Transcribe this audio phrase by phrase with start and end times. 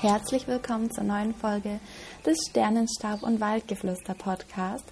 [0.00, 1.80] Herzlich willkommen zur neuen Folge
[2.24, 4.84] des Sternenstaub und Waldgeflüster Podcast.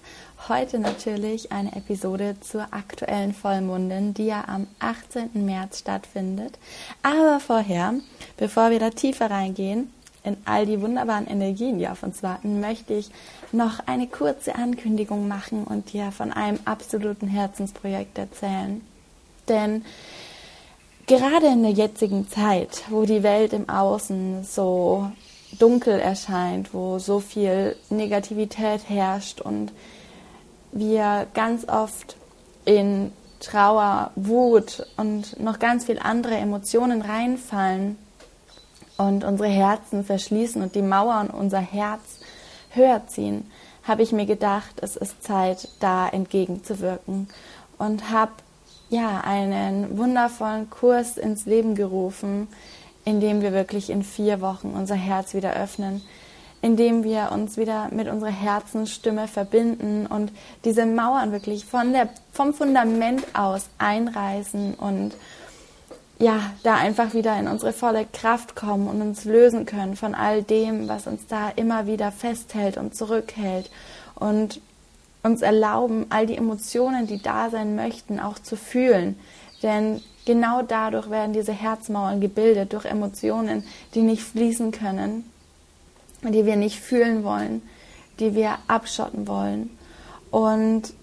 [0.49, 5.29] Heute natürlich eine Episode zur aktuellen Vollmondin, die ja am 18.
[5.45, 6.59] März stattfindet.
[7.03, 7.93] Aber vorher,
[8.35, 9.93] bevor wir da tiefer reingehen,
[10.25, 13.09] in all die wunderbaren Energien, die auf uns warten, möchte ich
[13.53, 18.81] noch eine kurze Ankündigung machen und dir von einem absoluten Herzensprojekt erzählen.
[19.47, 19.85] Denn
[21.07, 25.09] gerade in der jetzigen Zeit, wo die Welt im Außen so
[25.57, 29.71] dunkel erscheint, wo so viel Negativität herrscht und
[30.73, 32.17] wir ganz oft
[32.65, 37.97] in Trauer, Wut und noch ganz viel andere Emotionen reinfallen
[38.97, 42.19] und unsere Herzen verschließen und die Mauern unser Herz
[42.71, 43.49] höher ziehen,
[43.83, 47.29] habe ich mir gedacht, es ist Zeit, da entgegenzuwirken
[47.77, 48.33] und habe
[48.89, 52.47] ja, einen wundervollen Kurs ins Leben gerufen,
[53.05, 56.01] in dem wir wirklich in vier Wochen unser Herz wieder öffnen,
[56.61, 60.31] in dem wir uns wieder mit unserer Herzensstimme verbinden und
[60.65, 65.13] diese Mauern wirklich von der, vom Fundament aus einreißen und
[66.19, 70.41] ja, da einfach wieder in unsere volle Kraft kommen und uns lösen können von all
[70.41, 73.69] dem, was uns da immer wieder festhält und zurückhält.
[74.15, 74.59] Und
[75.27, 79.19] uns erlauben, all die Emotionen, die da sein möchten, auch zu fühlen.
[79.61, 85.29] Denn genau dadurch werden diese Herzmauern gebildet, durch Emotionen, die nicht fließen können,
[86.23, 87.61] die wir nicht fühlen wollen,
[88.19, 89.69] die wir abschotten wollen.
[90.31, 90.93] Und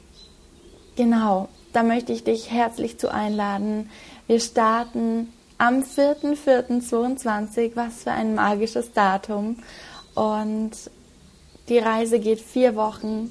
[0.97, 3.91] genau, da möchte ich dich herzlich zu einladen.
[4.27, 9.57] Wir starten am 4.4.22, was für ein magisches Datum.
[10.15, 10.73] Und
[11.69, 13.31] die Reise geht vier Wochen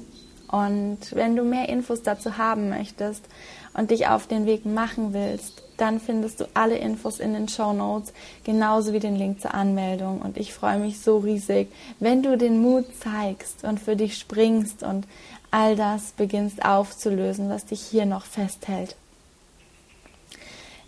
[0.54, 3.26] und wenn du mehr Infos dazu haben möchtest
[3.74, 7.74] und dich auf den Weg machen willst, dann findest du alle Infos in den Show
[7.74, 10.22] Notes, genauso wie den Link zur Anmeldung.
[10.22, 11.70] Und ich freue mich so riesig,
[12.00, 15.08] wenn du den Mut zeigst und für dich springst und
[15.50, 18.96] all das beginnst aufzulösen, was dich hier noch festhält.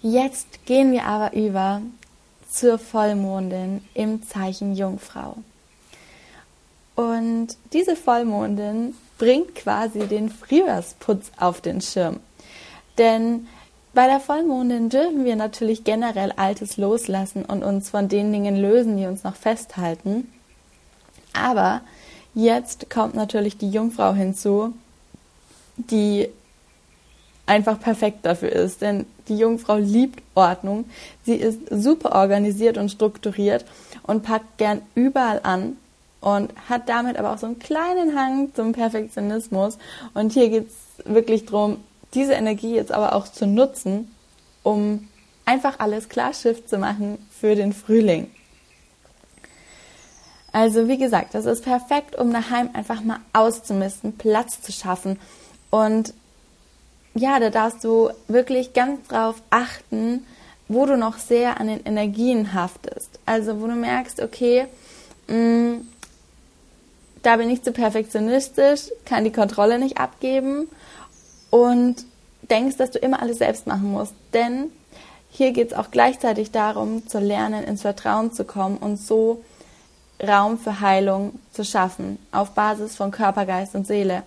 [0.03, 1.81] Jetzt gehen wir aber über
[2.47, 5.37] zur Vollmondin im Zeichen Jungfrau.
[6.95, 12.19] Und diese Vollmondin bringt quasi den Frühjahrsputz auf den Schirm.
[12.97, 13.47] Denn
[13.93, 18.97] bei der Vollmondin dürfen wir natürlich generell Altes loslassen und uns von den Dingen lösen,
[18.97, 20.29] die uns noch festhalten.
[21.33, 21.81] Aber
[22.33, 24.73] jetzt kommt natürlich die Jungfrau hinzu,
[25.77, 26.29] die
[27.45, 28.81] einfach perfekt dafür ist.
[28.81, 30.85] Denn die Jungfrau liebt Ordnung.
[31.23, 33.65] Sie ist super organisiert und strukturiert
[34.03, 35.77] und packt gern überall an
[36.25, 39.78] und hat damit aber auch so einen kleinen Hang zum Perfektionismus.
[40.16, 41.78] Und hier geht es wirklich darum,
[42.16, 44.12] diese Energie jetzt aber auch zu nutzen,
[44.63, 45.08] um
[45.46, 48.31] einfach alles klar Schiff zu machen für den Frühling.
[50.52, 55.19] Also wie gesagt, das ist perfekt, um daheim einfach mal auszumisten, Platz zu schaffen.
[55.69, 56.12] Und
[57.13, 60.25] ja, da darfst du wirklich ganz drauf achten,
[60.68, 63.19] wo du noch sehr an den Energien haftest.
[63.28, 64.66] Also wo du merkst, okay,
[65.28, 65.88] mh, mm,
[67.25, 70.69] da bin ich zu perfektionistisch, kann die Kontrolle nicht abgeben
[71.50, 72.06] und
[72.44, 74.13] denkst, dass du immer alles selbst machen musst.
[74.33, 74.69] Denn
[75.31, 79.44] hier geht es auch gleichzeitig darum, zu lernen, ins Vertrauen zu kommen und so
[80.25, 84.24] Raum für Heilung zu schaffen, auf Basis von Körper, Geist und Seele.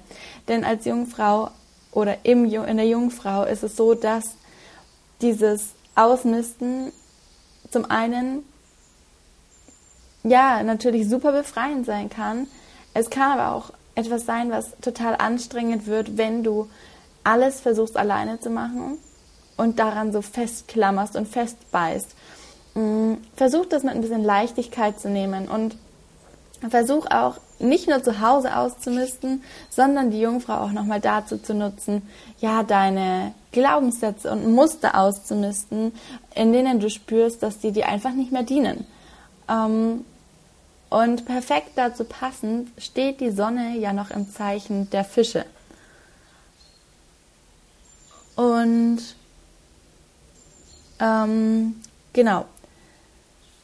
[0.48, 1.50] Denn als Jungfrau
[1.92, 4.34] oder im, in der Jungfrau ist es so, dass
[5.22, 6.92] dieses Ausmisten
[7.70, 8.44] zum einen
[10.24, 12.48] ja natürlich super befreiend sein kann,
[12.98, 16.68] es kann aber auch etwas sein, was total anstrengend wird, wenn du
[17.22, 18.98] alles versuchst alleine zu machen
[19.56, 22.08] und daran so festklammerst und festbeißt.
[22.74, 25.76] mm, versuch das mit ein bisschen Leichtigkeit zu nehmen und
[26.70, 32.02] versuch auch nicht nur zu Hause auszumisten, sondern die Jungfrau auch nochmal dazu zu nutzen,
[32.40, 35.92] ja, deine Glaubenssätze und Muster auszumisten,
[36.34, 38.86] in denen du spürst, dass die dir einfach nicht mehr dienen.
[39.48, 40.04] Ähm,
[40.90, 45.44] und perfekt dazu passend steht die Sonne ja noch im Zeichen der Fische.
[48.36, 49.00] Und
[51.00, 51.76] ähm,
[52.12, 52.46] genau,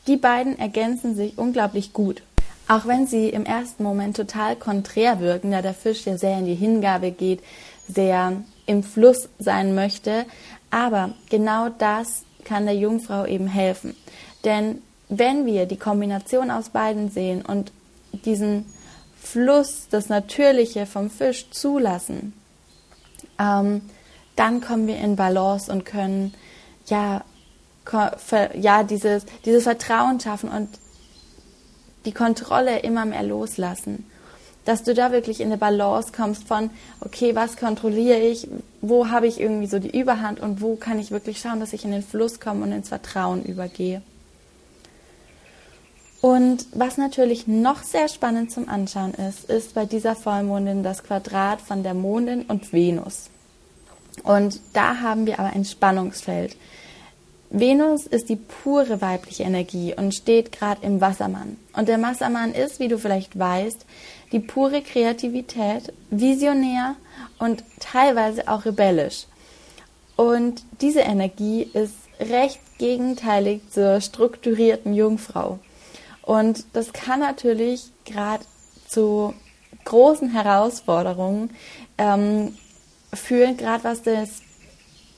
[0.07, 2.23] die beiden ergänzen sich unglaublich gut.
[2.67, 6.47] Auch wenn sie im ersten Moment total konträr wirken, da der Fisch ja sehr in
[6.47, 7.41] die Hingabe geht,
[7.89, 10.25] sehr im Fluss sein möchte.
[10.71, 13.95] Aber genau das kann der Jungfrau eben helfen.
[14.45, 17.73] Denn wenn wir die Kombination aus beiden sehen und
[18.25, 18.67] diesen
[19.21, 22.33] Fluss, das Natürliche vom Fisch zulassen,
[23.39, 23.83] ähm,
[24.37, 26.35] dann kommen wir in Balance und können
[26.87, 27.25] ja,
[28.55, 30.69] ja dieses, dieses Vertrauen schaffen und
[32.05, 34.11] die Kontrolle immer mehr loslassen.
[34.65, 36.71] Dass du da wirklich in eine Balance kommst von,
[37.01, 38.49] okay, was kontrolliere ich,
[38.81, 41.85] wo habe ich irgendwie so die Überhand und wo kann ich wirklich schauen, dass ich
[41.85, 44.03] in den Fluss komme und ins Vertrauen übergehe.
[46.25, 51.61] Und was natürlich noch sehr spannend zum Anschauen ist, ist bei dieser Vollmondin das Quadrat
[51.61, 53.29] von der Mondin und Venus.
[54.23, 56.57] Und da haben wir aber ein Spannungsfeld.
[57.51, 61.59] Venus ist die pure weibliche Energie und steht gerade im Wassermann.
[61.77, 63.85] Und der Wassermann ist, wie du vielleicht weißt,
[64.33, 66.97] die pure Kreativität, visionär
[67.39, 69.27] und teilweise auch rebellisch.
[70.17, 75.59] Und diese Energie ist recht gegenteilig zur strukturierten Jungfrau.
[76.25, 78.45] Und das kann natürlich gerade
[78.89, 79.35] zu
[79.85, 81.51] großen Herausforderungen
[81.99, 82.57] ähm,
[83.13, 84.41] führen, gerade was das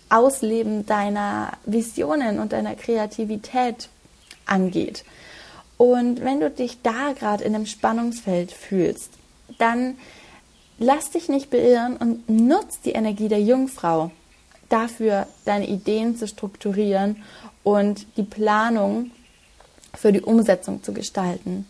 [0.09, 3.89] Ausleben deiner Visionen und deiner Kreativität
[4.47, 5.05] angeht.
[5.77, 9.13] Und wenn du dich da gerade in einem Spannungsfeld fühlst,
[9.59, 9.99] dann
[10.79, 14.11] lass dich nicht beirren und nutz die Energie der Jungfrau
[14.69, 17.23] dafür, deine Ideen zu strukturieren
[17.63, 19.13] und die Planung
[19.97, 21.67] für die Umsetzung zu gestalten.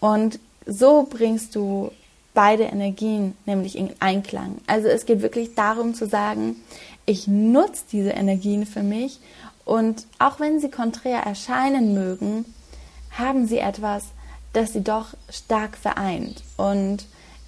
[0.00, 1.90] Und so bringst du
[2.34, 4.58] beide Energien nämlich in Einklang.
[4.66, 6.56] Also es geht wirklich darum zu sagen,
[7.04, 9.18] ich nutze diese Energien für mich
[9.64, 12.44] und auch wenn sie konträr erscheinen mögen,
[13.10, 14.04] haben sie etwas,
[14.52, 16.42] das sie doch stark vereint.
[16.56, 17.06] Und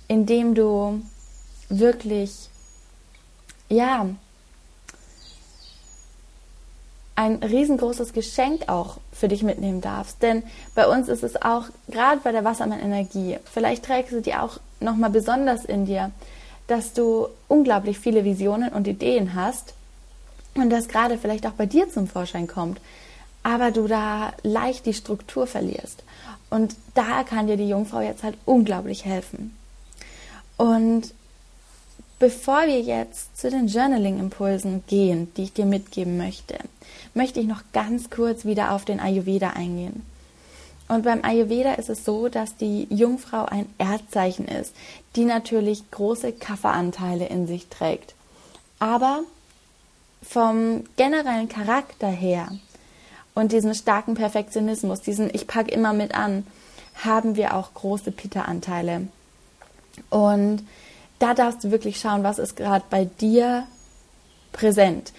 [0.08, 1.02] indem du
[1.68, 2.48] wirklich,
[3.68, 4.06] ja,
[7.20, 10.22] ein riesengroßes Geschenk auch für dich mitnehmen darfst.
[10.22, 10.42] Denn
[10.74, 15.10] bei uns ist es auch, gerade bei der Wassermann-Energie, vielleicht trägst du die auch nochmal
[15.10, 16.12] besonders in dir,
[16.66, 19.74] dass du unglaublich viele Visionen und Ideen hast
[20.54, 22.80] und das gerade vielleicht auch bei dir zum Vorschein kommt,
[23.42, 26.02] aber du da leicht die Struktur verlierst.
[26.48, 29.54] Und da kann dir die Jungfrau jetzt halt unglaublich helfen.
[30.56, 31.12] Und
[32.20, 36.58] bevor wir jetzt zu den Journaling-Impulsen gehen, die ich dir mitgeben möchte,
[37.14, 40.06] möchte ich noch ganz kurz wieder auf den Ayurveda eingehen.
[40.86, 44.74] Und beim Ayurveda ist es so, dass die Jungfrau ein Erdzeichen ist,
[45.16, 48.14] die natürlich große Kafferanteile in sich trägt.
[48.78, 49.20] Aber
[50.22, 52.48] vom generellen Charakter her
[53.34, 56.46] und diesem starken Perfektionismus, diesen ich packe immer mit an,
[57.02, 59.08] haben wir auch große Pitta-Anteile.
[60.10, 60.64] Und
[61.20, 63.66] da darfst du wirklich schauen, was ist gerade bei dir
[64.52, 65.12] präsent.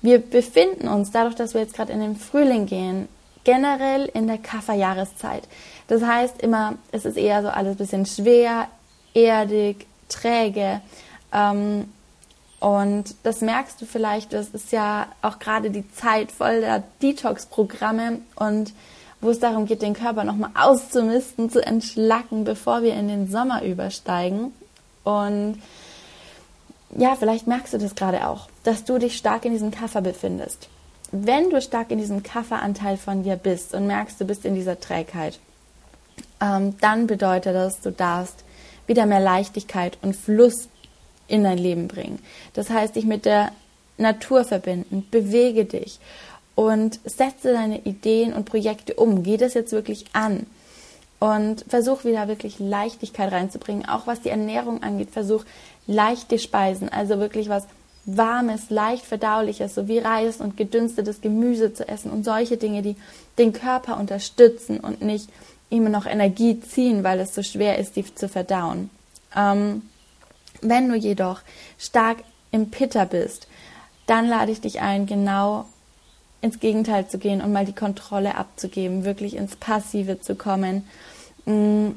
[0.00, 3.08] Wir befinden uns, dadurch, dass wir jetzt gerade in den Frühling gehen,
[3.44, 5.42] generell in der Kafferjahreszeit.
[5.88, 8.68] Das heißt immer, es ist eher so alles bisschen schwer,
[9.12, 10.80] erdig, träge.
[11.32, 11.92] Ähm,
[12.60, 18.20] und das merkst du vielleicht, das ist ja auch gerade die Zeit voll der Detox-Programme
[18.36, 18.72] und
[19.22, 23.62] wo es darum geht, den Körper nochmal auszumisten, zu entschlacken, bevor wir in den Sommer
[23.62, 24.52] übersteigen.
[25.04, 25.60] Und
[26.96, 30.68] ja, vielleicht merkst du das gerade auch, dass du dich stark in diesem Kaffer befindest
[31.12, 34.78] wenn du stark in diesem Kafferanteil von dir bist und merkst, du bist in dieser
[34.78, 35.38] Trägheit,
[36.40, 38.44] ähm, dann bedeutet das, du darfst
[38.86, 40.68] wieder mehr Leichtigkeit und Fluss
[41.28, 42.20] in dein Leben bringen.
[42.54, 43.52] Das heißt, dich mit der
[43.98, 46.00] Natur verbinden, bewege dich
[46.54, 49.22] und setze deine Ideen und Projekte um.
[49.22, 50.46] Geh das jetzt wirklich an
[51.20, 53.88] und versuch wieder wirklich Leichtigkeit reinzubringen.
[53.88, 55.44] Auch was die Ernährung angeht, versuch
[55.86, 57.66] leichte Speisen, also wirklich was
[58.06, 62.96] warmes, leicht verdauliches, so wie Reis und gedünstetes Gemüse zu essen und solche Dinge, die
[63.38, 65.28] den Körper unterstützen und nicht
[65.68, 68.90] ihm noch Energie ziehen, weil es so schwer ist, die zu verdauen.
[69.36, 69.82] Ähm,
[70.62, 71.40] wenn du jedoch
[71.78, 72.18] stark
[72.50, 73.46] im Pitter bist,
[74.06, 75.66] dann lade ich dich ein, genau
[76.40, 80.86] ins Gegenteil zu gehen und mal die Kontrolle abzugeben, wirklich ins Passive zu kommen
[81.44, 81.88] mm,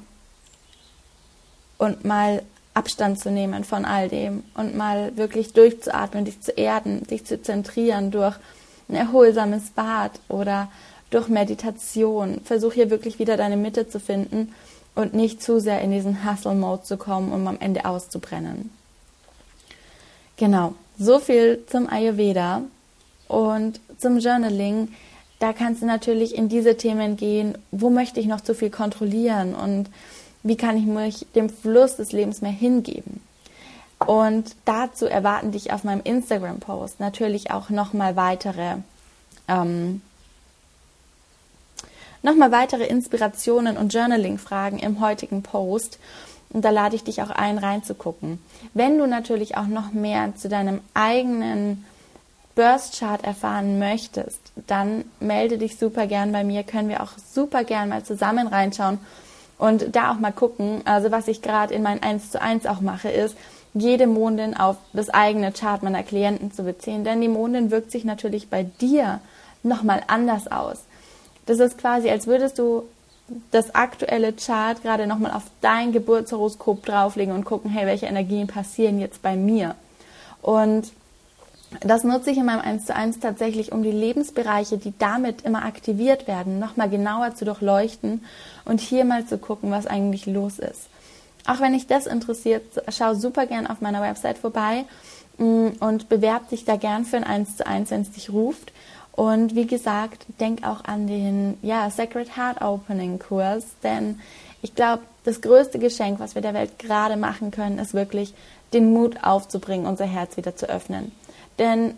[1.77, 7.05] und mal Abstand zu nehmen von all dem und mal wirklich durchzuatmen, dich zu erden,
[7.05, 8.35] dich zu zentrieren durch
[8.89, 10.69] ein erholsames Bad oder
[11.09, 12.41] durch Meditation.
[12.43, 14.53] Versuch hier wirklich wieder deine Mitte zu finden
[14.95, 18.71] und nicht zu sehr in diesen Hustle-Mode zu kommen, um am Ende auszubrennen.
[20.37, 22.63] Genau, so viel zum Ayurveda
[23.33, 24.89] und zum Journaling.
[25.39, 29.55] Da kannst du natürlich in diese Themen gehen, wo möchte ich noch zu viel kontrollieren
[29.55, 29.89] und
[30.43, 33.21] wie kann ich mich dem Fluss des Lebens mehr hingeben.
[33.97, 38.75] Und dazu erwarten dich auf meinem Instagram-Post natürlich auch nochmal weitere
[39.47, 40.01] ähm,
[42.21, 45.99] nochmal weitere Inspirationen und Journaling-Fragen im heutigen Post.
[46.49, 48.39] Und da lade ich dich auch ein, reinzugucken.
[48.73, 51.83] Wenn du natürlich auch noch mehr zu deinem eigenen
[52.55, 56.63] Burst Chart erfahren möchtest, dann melde dich super gern bei mir.
[56.63, 58.99] Können wir auch super gern mal zusammen reinschauen
[59.57, 60.81] und da auch mal gucken.
[60.85, 63.35] Also was ich gerade in mein 1 zu 1 auch mache, ist,
[63.73, 67.03] jede Mondin auf das eigene Chart meiner Klienten zu beziehen.
[67.03, 69.19] Denn die Mondin wirkt sich natürlich bei dir
[69.63, 70.83] nochmal anders aus.
[71.45, 72.83] Das ist quasi, als würdest du
[73.51, 78.99] das aktuelle Chart gerade nochmal auf dein Geburtshoroskop drauflegen und gucken, hey, welche Energien passieren
[78.99, 79.75] jetzt bei mir?
[80.41, 80.91] Und
[81.81, 85.65] das nutze ich in meinem 1 zu 1 tatsächlich, um die Lebensbereiche, die damit immer
[85.65, 88.23] aktiviert werden, nochmal genauer zu durchleuchten
[88.65, 90.87] und hier mal zu gucken, was eigentlich los ist.
[91.45, 94.85] Auch wenn dich das interessiert, schau super gern auf meiner Website vorbei
[95.37, 98.71] mm, und bewerb dich da gern für ein 1 zu 1, wenn es dich ruft.
[99.11, 104.19] Und wie gesagt, denk auch an den ja, Sacred Heart Opening Kurs, denn
[104.61, 108.33] ich glaube, das größte Geschenk, was wir der Welt gerade machen können, ist wirklich
[108.73, 111.11] den Mut aufzubringen, unser Herz wieder zu öffnen.
[111.59, 111.95] Denn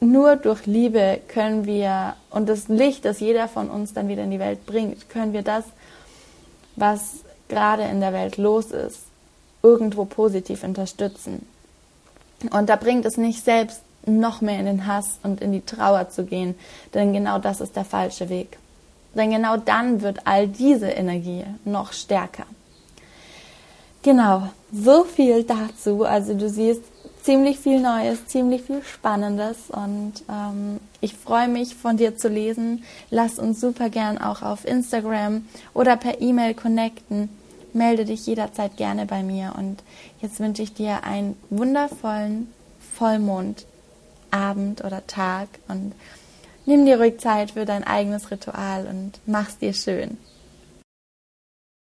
[0.00, 4.30] nur durch Liebe können wir und das Licht, das jeder von uns dann wieder in
[4.30, 5.64] die Welt bringt, können wir das,
[6.76, 9.00] was gerade in der Welt los ist,
[9.62, 11.46] irgendwo positiv unterstützen.
[12.50, 16.10] Und da bringt es nicht selbst noch mehr in den Hass und in die Trauer
[16.10, 16.54] zu gehen,
[16.92, 18.58] denn genau das ist der falsche Weg.
[19.14, 22.44] Denn genau dann wird all diese Energie noch stärker.
[24.02, 26.04] Genau, so viel dazu.
[26.04, 26.82] Also du siehst
[27.24, 32.84] ziemlich viel Neues, ziemlich viel Spannendes und ähm, ich freue mich von dir zu lesen.
[33.10, 37.30] Lass uns super gern auch auf Instagram oder per E-Mail connecten.
[37.72, 39.82] Melde dich jederzeit gerne bei mir und
[40.20, 42.52] jetzt wünsche ich dir einen wundervollen
[42.94, 43.66] Vollmond
[44.30, 45.94] Abend oder Tag und
[46.66, 50.18] nimm dir ruhig Zeit für dein eigenes Ritual und mach's dir schön.